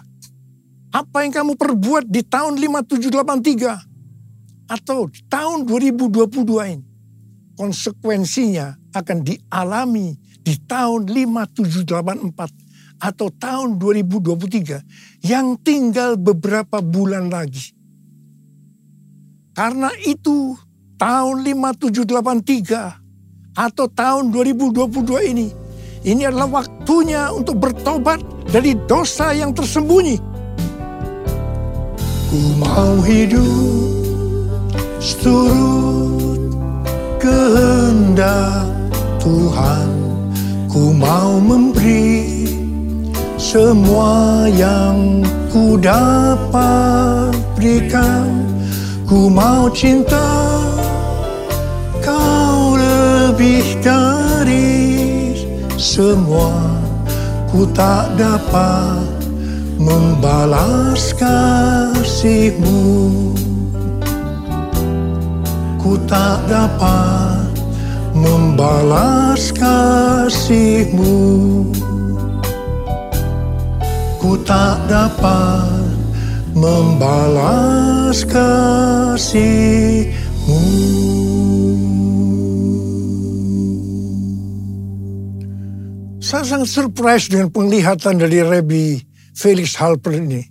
apa 0.93 1.17
yang 1.25 1.33
kamu 1.35 1.59
perbuat 1.59 2.07
di 2.07 2.23
tahun 2.23 2.55
5783 2.55 4.71
atau 4.71 5.11
di 5.11 5.19
tahun 5.27 5.67
2022 5.67 6.71
ini, 6.71 6.86
konsekuensinya 7.57 8.93
akan 8.93 9.25
dialami 9.25 10.13
di 10.39 10.55
tahun 10.63 11.09
5784 11.09 13.01
atau 13.01 13.27
tahun 13.33 13.81
2023 13.81 15.25
yang 15.25 15.57
tinggal 15.59 16.15
beberapa 16.15 16.79
bulan 16.79 17.33
lagi. 17.33 17.73
Karena 19.57 19.89
itu 20.05 20.53
tahun 21.01 21.41
5783 21.41 23.57
atau 23.57 23.89
tahun 23.89 24.29
2022 24.29 25.33
ini 25.33 25.49
ini 26.05 26.29
adalah 26.29 26.61
waktunya 26.61 27.33
untuk 27.33 27.57
bertobat 27.57 28.21
dari 28.47 28.77
dosa 28.85 29.33
yang 29.33 29.51
tersembunyi. 29.51 30.21
Ku 32.27 32.39
mau 32.61 33.01
hidup 33.01 33.41
seturut 35.01 36.26
kehendak 37.27 38.63
Tuhan. 39.19 39.89
Ku 40.71 40.95
mau 40.95 41.43
memberi 41.43 42.47
semua 43.35 44.47
yang 44.47 45.25
ku 45.51 45.75
dapat 45.75 47.35
berikan. 47.59 48.47
Ku 49.07 49.27
mau 49.31 49.67
cinta 49.71 50.31
kau 52.03 52.75
lebih 52.75 53.63
dari 53.83 55.35
semua. 55.75 56.51
Ku 57.47 57.63
tak 57.71 58.11
dapat 58.19 59.07
membalas 59.79 61.15
kasihmu. 61.15 62.87
Ku 65.87 65.95
tak 66.03 66.51
dapat 66.51 67.47
membalas 68.11 69.55
kasihmu. 69.55 71.15
Ku 74.19 74.35
tak 74.43 74.83
dapat 74.91 75.87
membalas 76.51 78.19
kasihmu. 78.27 80.11
Saya 86.19 86.43
sangat 86.43 86.67
surprise 86.67 87.31
dengan 87.31 87.47
penglihatan 87.47 88.19
dari 88.19 88.43
Rabbi 88.43 88.99
Felix 89.39 89.79
Halper 89.79 90.19
ini. 90.19 90.43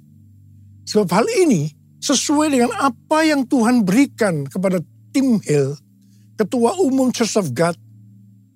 Sebab 0.88 1.12
hal 1.12 1.28
ini 1.28 1.68
sesuai 2.00 2.56
dengan 2.56 2.72
apa 2.72 3.20
yang 3.28 3.44
Tuhan 3.44 3.84
berikan 3.84 4.48
kepada 4.48 4.80
Tim 5.16 5.40
Hill, 5.40 5.72
Ketua 6.36 6.76
Umum 6.76 7.08
Church 7.08 7.40
of 7.40 7.56
God, 7.56 7.72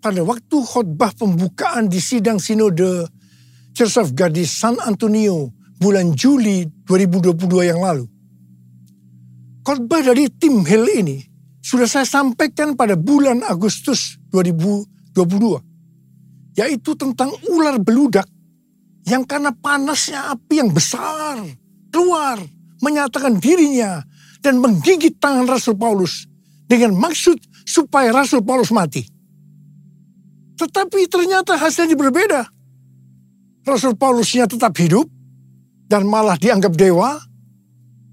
pada 0.04 0.20
waktu 0.20 0.60
khotbah 0.60 1.08
pembukaan 1.16 1.88
di 1.88 1.96
sidang 1.96 2.36
sinode 2.36 3.08
Church 3.72 3.96
of 3.96 4.12
God 4.12 4.36
di 4.36 4.44
San 4.44 4.76
Antonio 4.76 5.48
bulan 5.80 6.12
Juli 6.12 6.68
2022 6.84 7.64
yang 7.64 7.80
lalu. 7.80 8.04
Khotbah 9.64 10.04
dari 10.04 10.28
tim 10.36 10.60
Hill 10.60 10.84
ini 11.00 11.24
sudah 11.64 11.88
saya 11.88 12.04
sampaikan 12.04 12.76
pada 12.76 12.92
bulan 12.92 13.40
Agustus 13.40 14.20
2022. 14.28 16.60
Yaitu 16.60 16.92
tentang 16.92 17.32
ular 17.48 17.80
beludak 17.80 18.28
yang 19.08 19.24
karena 19.24 19.48
panasnya 19.56 20.36
api 20.36 20.60
yang 20.60 20.76
besar 20.76 21.40
keluar 21.88 22.36
menyatakan 22.84 23.40
dirinya 23.40 24.04
dan 24.44 24.60
menggigit 24.60 25.16
tangan 25.16 25.48
Rasul 25.48 25.80
Paulus 25.80 26.28
dengan 26.70 26.94
maksud 26.94 27.42
supaya 27.66 28.14
Rasul 28.14 28.46
Paulus 28.46 28.70
mati. 28.70 29.02
Tetapi 30.54 31.10
ternyata 31.10 31.58
hasilnya 31.58 31.98
berbeda. 31.98 32.46
Rasul 33.66 33.98
Paulusnya 33.98 34.46
tetap 34.46 34.76
hidup 34.78 35.08
dan 35.90 36.06
malah 36.06 36.38
dianggap 36.38 36.76
dewa. 36.78 37.18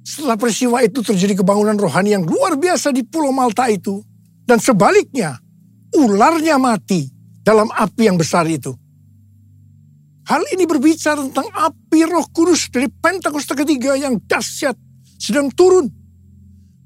Setelah 0.07 0.39
peristiwa 0.39 0.79
itu 0.79 1.03
terjadi 1.03 1.43
kebangunan 1.43 1.75
rohani 1.75 2.15
yang 2.15 2.23
luar 2.23 2.55
biasa 2.55 2.95
di 2.95 3.03
Pulau 3.03 3.35
Malta 3.35 3.67
itu. 3.67 3.99
Dan 4.47 4.63
sebaliknya, 4.63 5.35
ularnya 5.91 6.55
mati 6.55 7.11
dalam 7.43 7.67
api 7.67 8.07
yang 8.07 8.15
besar 8.15 8.47
itu. 8.47 8.71
Hal 10.27 10.43
ini 10.55 10.63
berbicara 10.63 11.19
tentang 11.27 11.51
api 11.51 12.07
roh 12.07 12.23
kudus 12.31 12.71
dari 12.71 12.87
Pentakosta 12.87 13.55
ketiga 13.55 13.99
yang 13.99 14.15
dahsyat 14.23 14.75
sedang 15.19 15.51
turun. 15.51 15.91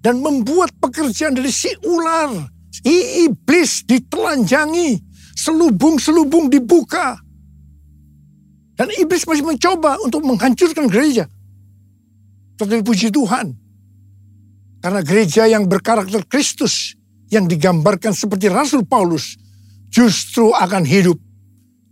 Dan 0.01 0.17
membuat 0.17 0.70
pekerjaan 0.81 1.37
dari 1.37 1.53
si 1.53 1.69
ular, 1.85 2.49
si 2.73 3.29
iblis 3.29 3.85
ditelanjangi, 3.85 4.97
selubung-selubung 5.37 6.49
dibuka 6.49 7.21
dan 8.81 8.89
iblis 8.97 9.29
masih 9.29 9.45
mencoba 9.45 10.01
untuk 10.01 10.25
menghancurkan 10.25 10.89
gereja. 10.89 11.29
Tetapi 12.57 12.81
puji 12.81 13.13
Tuhan. 13.13 13.53
Karena 14.81 15.05
gereja 15.05 15.45
yang 15.45 15.69
berkarakter 15.69 16.25
Kristus 16.25 16.97
yang 17.29 17.45
digambarkan 17.45 18.09
seperti 18.09 18.49
Rasul 18.49 18.81
Paulus 18.81 19.37
justru 19.93 20.49
akan 20.49 20.81
hidup 20.81 21.21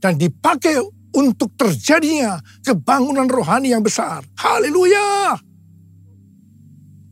dan 0.02 0.17
dipakai 0.17 0.82
untuk 1.13 1.54
terjadinya 1.54 2.41
kebangunan 2.65 3.30
rohani 3.30 3.69
yang 3.69 3.86
besar. 3.86 4.25
Haleluya! 4.41 5.38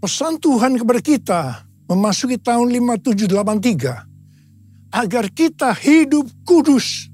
Pesan 0.01 0.41
Tuhan 0.41 0.73
kepada 0.81 1.01
kita 1.05 1.41
memasuki 1.87 2.37
tahun 2.39 2.69
5783 2.69 4.93
agar 4.93 5.25
kita 5.31 5.73
hidup 5.75 6.27
kudus 6.47 7.07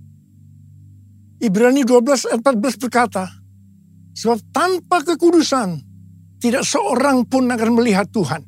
Ibrani 1.44 1.84
12 1.84 2.32
ayat 2.32 2.40
14 2.40 2.84
berkata, 2.88 3.28
Sebab 4.16 4.40
tanpa 4.56 5.04
kekudusan, 5.04 5.76
tidak 6.40 6.64
seorang 6.64 7.28
pun 7.28 7.52
akan 7.52 7.76
melihat 7.76 8.08
Tuhan. 8.16 8.40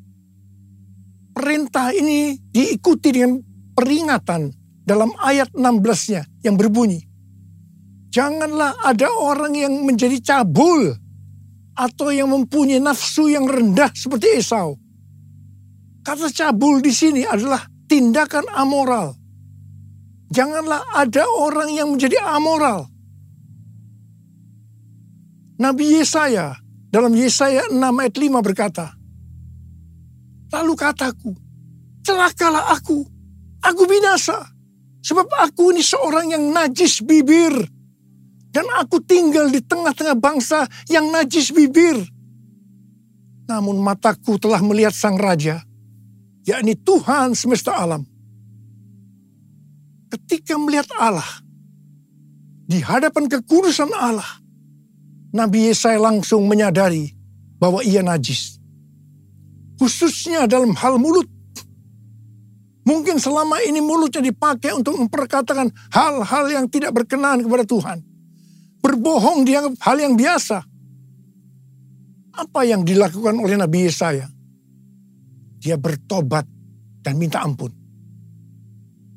Perintah 1.35 1.91
ini 1.91 2.39
diikuti 2.39 3.11
dengan 3.11 3.35
peringatan 3.75 4.47
dalam 4.87 5.11
ayat 5.19 5.51
16-nya 5.51 6.47
yang 6.47 6.55
berbunyi. 6.55 7.03
Janganlah 8.15 8.79
ada 8.79 9.11
orang 9.11 9.51
yang 9.51 9.75
menjadi 9.83 10.15
cabul 10.23 10.95
atau 11.75 12.15
yang 12.15 12.31
mempunyai 12.31 12.79
nafsu 12.79 13.27
yang 13.27 13.43
rendah 13.43 13.91
seperti 13.91 14.39
Esau. 14.39 14.79
Kata 16.05 16.29
cabul 16.29 16.85
di 16.85 16.93
sini 16.93 17.25
adalah 17.25 17.65
tindakan 17.89 18.45
amoral 18.53 19.25
Janganlah 20.35 20.83
ada 20.91 21.23
orang 21.29 21.71
yang 21.71 21.95
menjadi 21.95 22.19
amoral. 22.25 22.89
Nabi 25.55 26.01
Yesaya 26.01 26.57
dalam 26.91 27.15
Yesaya 27.15 27.71
6 27.71 27.79
ayat 27.79 28.15
5 28.19 28.43
berkata, 28.43 28.85
Lalu 30.51 30.73
kataku, 30.75 31.31
celakalah 32.03 32.75
aku, 32.75 33.03
aku 33.63 33.83
binasa. 33.87 34.39
Sebab 35.05 35.27
aku 35.37 35.75
ini 35.75 35.85
seorang 35.85 36.33
yang 36.33 36.43
najis 36.49 37.05
bibir. 37.05 37.53
Dan 38.49 38.65
aku 38.79 39.03
tinggal 39.03 39.51
di 39.51 39.59
tengah-tengah 39.61 40.15
bangsa 40.15 40.63
yang 40.89 41.11
najis 41.11 41.51
bibir. 41.51 41.99
Namun 43.45 43.77
mataku 43.83 44.39
telah 44.39 44.63
melihat 44.63 44.95
sang 44.95 45.19
raja, 45.19 45.61
yakni 46.45 46.77
Tuhan 46.77 47.33
semesta 47.33 47.73
alam 47.75 48.05
ketika 50.15 50.55
melihat 50.55 50.87
Allah, 50.95 51.27
di 52.65 52.79
hadapan 52.79 53.27
kekudusan 53.27 53.91
Allah, 53.93 54.41
Nabi 55.35 55.69
Yesaya 55.69 55.99
langsung 55.99 56.47
menyadari 56.47 57.11
bahwa 57.59 57.83
ia 57.83 57.99
najis. 57.99 58.57
Khususnya 59.75 60.47
dalam 60.47 60.71
hal 60.73 60.95
mulut. 60.95 61.27
Mungkin 62.85 63.17
selama 63.17 63.59
ini 63.65 63.81
mulutnya 63.81 64.21
dipakai 64.21 64.71
untuk 64.71 64.95
memperkatakan 64.95 65.73
hal-hal 65.89 66.45
yang 66.53 66.65
tidak 66.69 66.93
berkenan 66.93 67.41
kepada 67.41 67.65
Tuhan. 67.65 67.97
Berbohong 68.79 69.41
dianggap 69.41 69.73
hal 69.81 69.97
yang 69.97 70.13
biasa. 70.13 70.61
Apa 72.35 72.61
yang 72.61 72.85
dilakukan 72.85 73.41
oleh 73.41 73.57
Nabi 73.57 73.89
Yesaya? 73.89 74.29
Dia 75.65 75.81
bertobat 75.81 76.45
dan 77.01 77.17
minta 77.17 77.41
ampun. 77.41 77.73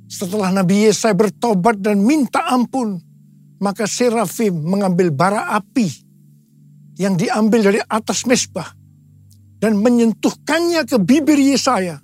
Setelah 0.09 0.49
Nabi 0.49 0.89
Yesaya 0.89 1.13
bertobat 1.13 1.85
dan 1.85 2.01
minta 2.01 2.49
ampun, 2.49 2.97
maka 3.61 3.85
Serafim 3.85 4.57
mengambil 4.57 5.13
bara 5.13 5.53
api 5.53 5.85
yang 6.97 7.21
diambil 7.21 7.69
dari 7.69 7.81
atas 7.85 8.25
mesbah 8.25 8.73
dan 9.61 9.77
menyentuhkannya 9.77 10.89
ke 10.89 10.97
bibir 10.97 11.37
Yesaya 11.37 12.01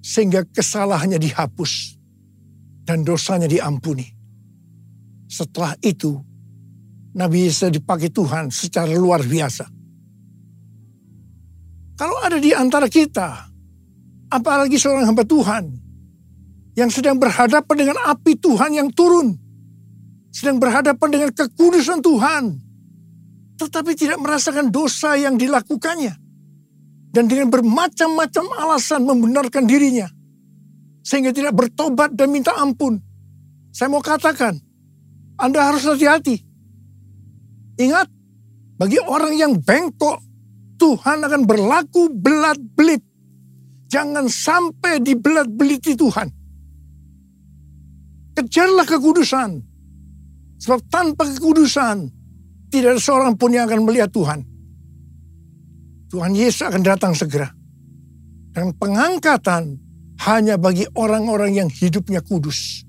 sehingga 0.00 0.48
kesalahannya 0.48 1.20
dihapus 1.20 2.00
dan 2.88 3.04
dosanya 3.04 3.46
diampuni. 3.46 4.08
Setelah 5.28 5.76
itu, 5.84 6.16
Nabi 7.12 7.52
Yesaya 7.52 7.68
dipakai 7.68 8.08
Tuhan 8.08 8.48
secara 8.48 8.96
luar 8.96 9.20
biasa. 9.20 9.81
Kalau 12.02 12.18
ada 12.18 12.42
di 12.42 12.50
antara 12.50 12.90
kita, 12.90 13.46
apalagi 14.26 14.74
seorang 14.74 15.06
hamba 15.06 15.22
Tuhan 15.22 15.70
yang 16.74 16.90
sedang 16.90 17.14
berhadapan 17.14 17.76
dengan 17.78 17.94
api 18.10 18.42
Tuhan 18.42 18.74
yang 18.74 18.90
turun, 18.90 19.38
sedang 20.34 20.58
berhadapan 20.58 21.08
dengan 21.14 21.30
kekudusan 21.30 22.02
Tuhan, 22.02 22.58
tetapi 23.54 23.94
tidak 23.94 24.18
merasakan 24.18 24.74
dosa 24.74 25.14
yang 25.14 25.38
dilakukannya, 25.38 26.10
dan 27.14 27.30
dengan 27.30 27.54
bermacam-macam 27.54 28.50
alasan 28.50 29.06
membenarkan 29.06 29.62
dirinya, 29.70 30.10
sehingga 31.06 31.30
tidak 31.30 31.54
bertobat 31.54 32.18
dan 32.18 32.34
minta 32.34 32.50
ampun. 32.58 32.98
Saya 33.70 33.94
mau 33.94 34.02
katakan, 34.02 34.58
Anda 35.38 35.70
harus 35.70 35.86
hati-hati. 35.86 36.34
Ingat, 37.78 38.10
bagi 38.74 38.98
orang 38.98 39.38
yang 39.38 39.54
bengkok, 39.62 40.31
Tuhan 40.82 41.22
akan 41.22 41.46
berlaku 41.46 42.10
belat-belit. 42.10 43.06
Jangan 43.86 44.26
sampai 44.26 44.98
dibelat-beliti 44.98 45.94
Tuhan. 45.94 46.26
Kejarlah 48.34 48.82
kekudusan. 48.82 49.62
Sebab 50.58 50.80
tanpa 50.90 51.30
kekudusan, 51.30 52.10
tidak 52.66 52.98
ada 52.98 53.02
seorang 53.02 53.38
pun 53.38 53.54
yang 53.54 53.70
akan 53.70 53.86
melihat 53.86 54.10
Tuhan. 54.10 54.42
Tuhan 56.10 56.34
Yesus 56.34 56.66
akan 56.66 56.82
datang 56.82 57.14
segera. 57.14 57.46
Dan 58.50 58.74
pengangkatan 58.74 59.78
hanya 60.26 60.58
bagi 60.58 60.82
orang-orang 60.98 61.62
yang 61.62 61.68
hidupnya 61.70 62.26
kudus. 62.26 62.82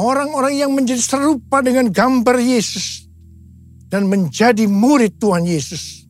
Orang-orang 0.00 0.56
yang 0.56 0.72
menjadi 0.72 1.04
serupa 1.04 1.60
dengan 1.60 1.92
gambar 1.92 2.40
Yesus. 2.40 3.04
Dan 3.92 4.08
menjadi 4.08 4.64
murid 4.64 5.20
Tuhan 5.20 5.44
Yesus. 5.44 6.07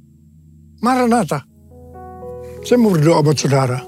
Maranatha. 0.78 1.42
Saya 2.62 2.78
mau 2.78 2.94
berdoa 2.94 3.18
buat 3.22 3.34
saudara. 3.34 3.82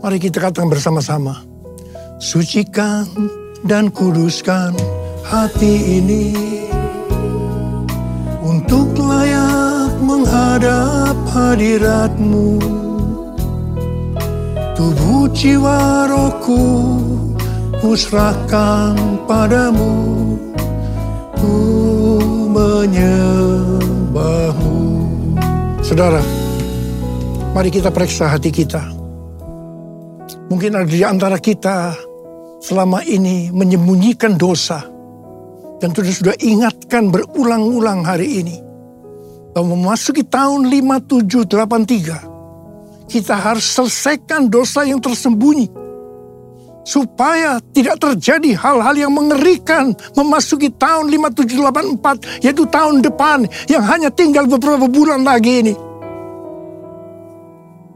Mari 0.00 0.16
kita 0.16 0.40
katakan 0.40 0.72
bersama-sama. 0.72 1.44
Sucikan 2.16 3.04
dan 3.68 3.92
kuduskan 3.92 4.72
hati 5.24 6.00
ini 6.00 6.32
untuk 8.40 8.96
layak 8.96 9.92
menghadap 10.00 11.12
hadiratmu 11.28 12.56
tubuh 14.72 15.28
jiwa 15.36 16.08
rohku 16.08 16.96
kusrahkan 17.84 18.96
padamu 19.28 19.92
ku 21.36 21.60
menyembahmu 22.48 24.79
saudara 25.90 26.22
mari 27.50 27.74
kita 27.74 27.90
periksa 27.90 28.30
hati 28.30 28.54
kita 28.54 28.78
mungkin 30.46 30.78
ada 30.78 30.86
di 30.86 31.02
antara 31.02 31.42
kita 31.42 32.06
selama 32.60 33.00
ini 33.08 33.48
menyembunyikan 33.50 34.36
dosa. 34.36 34.84
Dan 35.80 35.96
sudah 35.96 36.12
sudah 36.12 36.36
ingatkan 36.44 37.08
berulang-ulang 37.08 38.04
hari 38.04 38.44
ini. 38.44 38.60
Bahwa 39.56 39.72
memasuki 39.74 40.22
tahun 40.28 40.68
5783. 40.68 43.08
Kita 43.08 43.34
harus 43.34 43.64
selesaikan 43.64 44.52
dosa 44.52 44.84
yang 44.84 45.00
tersembunyi. 45.00 45.72
Supaya 46.90 47.62
tidak 47.70 48.02
terjadi 48.02 48.58
hal-hal 48.58 48.98
yang 48.98 49.14
mengerikan 49.14 49.94
memasuki 50.18 50.74
tahun 50.74 51.06
5784. 51.06 52.42
Yaitu 52.42 52.66
tahun 52.66 53.06
depan 53.06 53.46
yang 53.70 53.86
hanya 53.86 54.10
tinggal 54.10 54.50
beberapa 54.50 54.90
bulan 54.90 55.22
lagi 55.22 55.62
ini. 55.62 55.74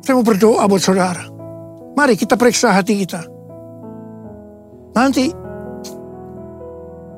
Saya 0.07 0.14
mau 0.14 0.22
berdoa 0.22 0.62
buat 0.70 0.78
saudara. 0.78 1.26
Mari 1.98 2.14
kita 2.14 2.35
periksa 2.38 2.74
hati 2.74 3.07
kita 3.07 3.35
Nanti 4.94 5.26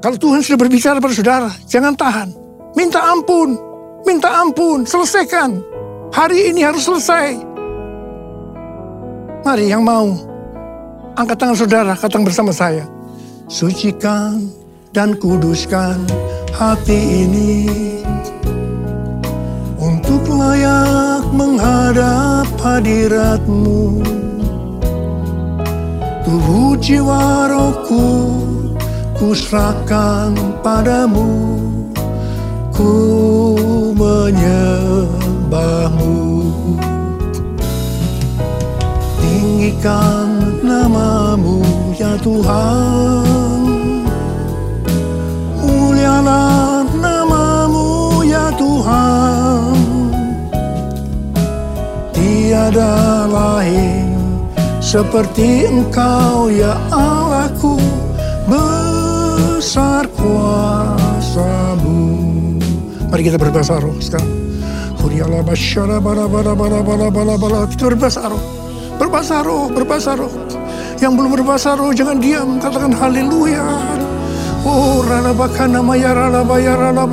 kalau 0.01 0.17
Tuhan 0.17 0.41
sudah 0.41 0.61
berbicara 0.61 0.97
pada 1.01 1.13
saudara, 1.13 1.51
jangan 1.69 1.93
tahan. 1.93 2.29
Minta 2.73 3.01
ampun, 3.05 3.57
minta 4.09 4.29
ampun, 4.41 4.85
selesaikan. 4.89 5.61
Hari 6.13 6.53
ini 6.53 6.65
harus 6.65 6.89
selesai. 6.89 7.37
Mari 9.45 9.67
yang 9.69 9.85
mau, 9.85 10.15
angkat 11.17 11.41
tangan 11.41 11.57
saudara, 11.57 11.97
katakan 11.97 12.29
bersama 12.29 12.53
saya. 12.53 12.85
Sucikan 13.49 14.53
dan 14.93 15.17
kuduskan 15.17 15.97
hati 16.53 17.25
ini 17.25 17.65
untuk 19.81 20.29
layak 20.29 21.25
menghadap 21.33 22.45
hadiratmu. 22.61 24.05
Tubuh 26.27 26.75
jiwa 26.83 27.47
rohku 27.49 28.35
kusrahkan 29.17 30.37
padamu. 30.61 31.57
Ku 32.77 32.93
menyembahmu 33.97 36.21
Tinggikan 39.57 40.61
namamu 40.61 41.65
ya 41.97 42.13
Tuhan 42.21 43.65
Mulialah 45.65 46.85
namamu 46.93 48.21
ya 48.21 48.53
Tuhan 48.53 49.81
Tiada 52.13 53.25
lain 53.33 54.13
seperti 54.85 55.65
engkau 55.73 56.53
ya 56.53 56.77
Allahku 56.93 57.81
besar 58.45 60.05
kuasamu. 60.21 61.97
Mari 63.09 63.23
kita 63.25 63.41
berbahasa 63.41 63.81
roh 63.81 63.97
sekarang. 64.05 64.29
Huriala 65.01 65.41
basyara 65.41 65.97
bala 65.97 66.29
bala 66.29 66.53
bala 66.53 66.85
bala 66.85 67.09
bala 67.09 67.41
bala. 67.41 67.65
Kita 67.73 67.89
berbahasa 67.89 68.29
roh. 68.29 68.66
Berbahasa 68.97 69.45
roh, 69.45 69.69
berbahasa 69.69 70.17
roh. 70.17 70.33
Yang 70.97 71.13
belum 71.21 71.31
berbahasa 71.37 71.77
roh 71.77 71.93
jangan 71.93 72.17
diam. 72.17 72.57
Katakan 72.57 72.97
haleluya. 72.97 73.65
Oh 74.65 75.05
rana 75.05 75.37
bakana 75.37 75.85
rana 75.85 76.41
baya 76.41 76.73
rana. 76.75 77.05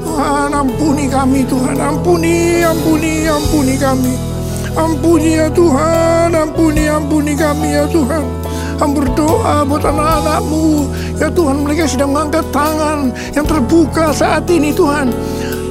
Tuhan 0.00 0.50
ampuni 0.56 1.04
kami 1.08 1.44
Tuhan. 1.44 1.76
Ampuni, 1.76 2.64
ampuni, 2.64 3.28
ampuni 3.28 3.74
kami. 3.76 4.14
Ampuni 4.70 5.36
ya 5.36 5.48
Tuhan, 5.52 6.30
ampuni, 6.32 6.88
ampuni 6.88 7.32
kami 7.36 7.68
ya 7.76 7.84
Tuhan. 7.90 8.24
Kami 8.80 8.92
berdoa 8.96 9.66
buat 9.68 9.84
anak-anakmu. 9.84 10.88
Ya 11.20 11.28
Tuhan, 11.28 11.68
mereka 11.68 11.84
sedang 11.84 12.16
mengangkat 12.16 12.48
tangan 12.48 13.12
yang 13.36 13.44
terbuka 13.44 14.08
saat 14.14 14.48
ini 14.48 14.72
Tuhan. 14.72 15.12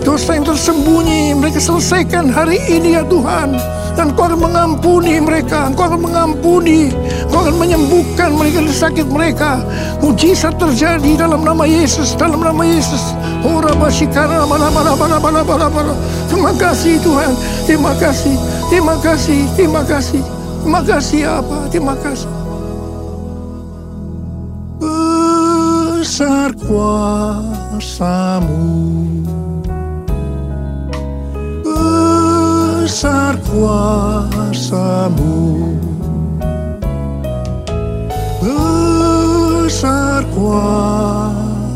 Dosa 0.06 0.38
yang 0.38 0.46
tersembunyi, 0.46 1.34
mereka 1.34 1.58
selesaikan 1.58 2.30
hari 2.30 2.62
ini 2.70 3.00
ya 3.00 3.04
Tuhan. 3.08 3.79
Dan 3.98 4.16
kau 4.18 4.26
akan 4.30 4.40
mengampuni 4.40 5.22
mereka, 5.22 5.70
kau 5.78 5.86
akan 5.90 6.02
mengampuni, 6.06 6.90
kau 7.30 7.46
akan 7.46 7.56
menyembuhkan 7.58 8.34
mereka 8.36 8.62
dari 8.64 8.76
sakit 8.76 9.08
mereka. 9.08 9.62
Mujizat 10.04 10.58
terjadi 10.60 11.16
dalam 11.26 11.46
nama 11.46 11.64
Yesus, 11.68 12.16
dalam 12.18 12.42
nama 12.42 12.64
Yesus. 12.66 13.14
Ora 13.46 13.72
basikara 13.78 14.44
mana 14.44 14.68
mana 14.74 14.94
mana 14.96 15.18
mana 15.20 15.42
mana 15.46 15.68
mana. 15.72 15.94
Terima 16.28 16.52
kasih 16.56 17.00
Tuhan, 17.00 17.34
terima 17.64 17.94
kasih. 17.96 18.36
Terima 18.70 18.96
kasih, 19.02 19.50
terima 19.58 19.82
kasih. 19.82 20.22
Terima 20.60 20.84
kasih 20.84 21.24
apa? 21.26 21.58
Terima 21.72 21.96
kasih. 21.98 22.30
Besar 24.78 26.54
kuasamu. 26.68 27.70
Besar 32.90 33.38
kuasamu. 33.46 35.30
Besar 38.42 40.26
kuasamu. 40.34 41.70